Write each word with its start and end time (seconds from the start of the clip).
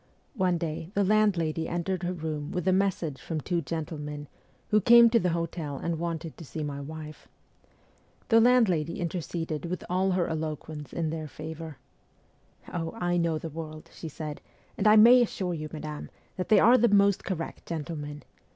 One 0.33 0.57
day 0.57 0.89
the 0.95 1.03
landlady 1.03 1.67
entered 1.67 2.01
her 2.01 2.11
room 2.11 2.49
with 2.51 2.67
a 2.67 2.73
message 2.73 3.21
from 3.21 3.39
two 3.39 3.61
gentlemen, 3.61 4.27
who 4.69 4.81
came 4.81 5.11
to 5.11 5.19
the 5.19 5.29
hotel 5.29 5.77
and 5.77 5.99
wanted 5.99 6.35
to 6.37 6.43
see 6.43 6.63
my 6.63 6.81
wife. 6.81 7.27
The 8.29 8.41
landlady 8.41 8.99
interceded 8.99 9.67
with 9.67 9.83
all 9.91 10.09
her 10.13 10.25
eloquence 10.27 10.91
in 10.91 11.11
their 11.11 11.27
favour.' 11.27 11.77
Oh, 12.73 12.93
I 12.95 13.17
know 13.17 13.37
the 13.37 13.49
world,' 13.49 13.91
she 13.93 14.09
said,' 14.09 14.41
and 14.75 14.87
I 14.87 14.95
may 14.95 15.21
assure 15.21 15.53
you, 15.53 15.69
madame, 15.71 16.09
that 16.35 16.49
they 16.49 16.59
are 16.59 16.79
the 16.79 16.89
most 16.89 17.23
correct 17.23 17.67
gentlemen. 17.67 18.23